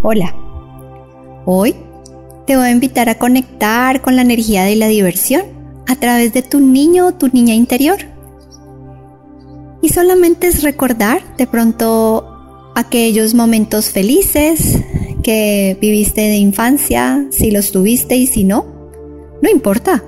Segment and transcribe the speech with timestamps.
[0.00, 0.32] Hola.
[1.44, 1.74] Hoy
[2.46, 5.42] te voy a invitar a conectar con la energía de la diversión
[5.88, 7.98] a través de tu niño o tu niña interior.
[9.82, 14.78] Y solamente es recordar de pronto aquellos momentos felices
[15.24, 18.66] que viviste de infancia, si los tuviste y si no.
[19.42, 20.04] No importa,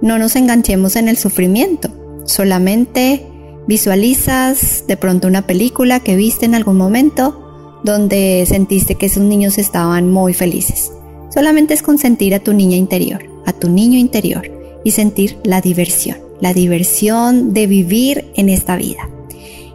[0.00, 1.88] no nos enganchemos en el sufrimiento,
[2.26, 3.26] solamente
[3.66, 7.51] visualizas de pronto una película que viste en algún momento
[7.82, 10.92] donde sentiste que esos niños estaban muy felices.
[11.32, 14.50] Solamente es consentir a tu niña interior, a tu niño interior
[14.84, 19.08] y sentir la diversión, la diversión de vivir en esta vida.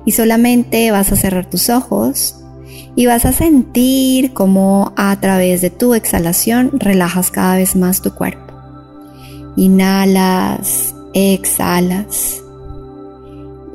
[0.05, 2.35] Y solamente vas a cerrar tus ojos
[2.95, 8.13] y vas a sentir cómo a través de tu exhalación relajas cada vez más tu
[8.13, 8.53] cuerpo.
[9.55, 12.41] Inhalas, exhalas.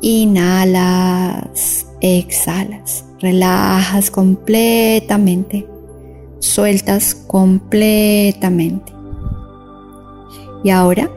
[0.03, 5.65] Inhalas, exhalas relajas completamente,
[6.39, 8.91] sueltas completamente.
[10.61, 11.09] Y ahora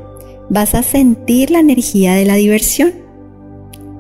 [0.49, 2.93] vas a sentir la energía de la diversión.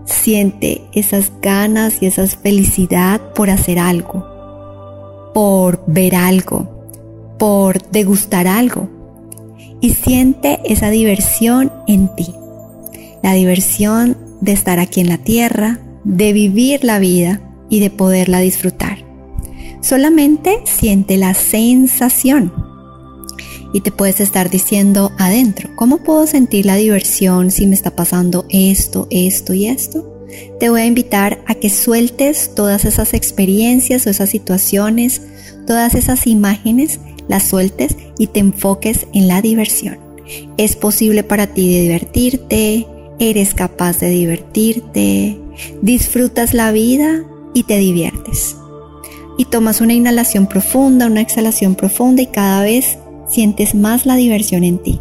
[0.04, 4.24] Siente esas ganas y esa felicidad por hacer algo,
[5.34, 6.68] por ver algo,
[7.40, 8.88] por degustar algo.
[9.80, 12.32] Y siente esa diversión en ti.
[13.24, 18.40] La diversión de estar aquí en la tierra, de vivir la vida y de poderla
[18.40, 19.04] disfrutar.
[19.80, 22.52] Solamente siente la sensación
[23.72, 28.46] y te puedes estar diciendo adentro, ¿cómo puedo sentir la diversión si me está pasando
[28.48, 30.26] esto, esto y esto?
[30.58, 35.22] Te voy a invitar a que sueltes todas esas experiencias o esas situaciones,
[35.66, 39.98] todas esas imágenes, las sueltes y te enfoques en la diversión.
[40.56, 42.86] Es posible para ti divertirte,
[43.18, 45.38] eres capaz de divertirte,
[45.82, 48.56] disfrutas la vida y te diviertes.
[49.38, 54.64] Y tomas una inhalación profunda, una exhalación profunda y cada vez sientes más la diversión
[54.64, 55.00] en ti,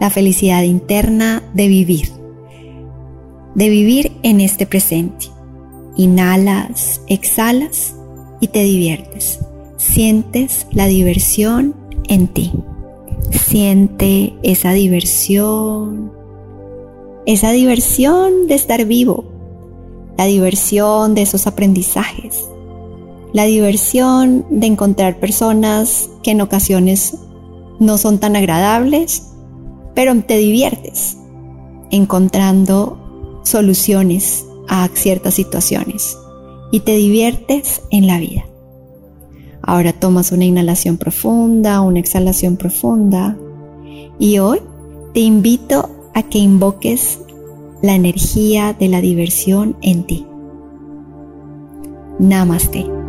[0.00, 2.08] la felicidad interna de vivir,
[3.54, 5.26] de vivir en este presente.
[5.96, 7.94] Inhalas, exhalas
[8.40, 9.40] y te diviertes.
[9.76, 11.74] Sientes la diversión
[12.08, 12.52] en ti.
[13.30, 16.11] Siente esa diversión,
[17.26, 19.24] esa diversión de estar vivo,
[20.18, 22.44] la diversión de esos aprendizajes,
[23.32, 27.16] la diversión de encontrar personas que en ocasiones
[27.78, 29.28] no son tan agradables,
[29.94, 31.16] pero te diviertes
[31.90, 36.16] encontrando soluciones a ciertas situaciones
[36.70, 38.46] y te diviertes en la vida.
[39.62, 43.36] Ahora tomas una inhalación profunda, una exhalación profunda
[44.18, 44.60] y hoy
[45.14, 47.20] te invito a que invoques
[47.82, 50.26] la energía de la diversión en ti.
[52.18, 53.01] Namaste.